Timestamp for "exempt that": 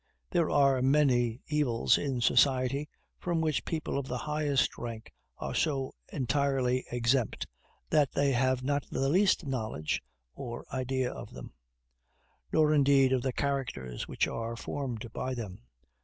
6.91-8.11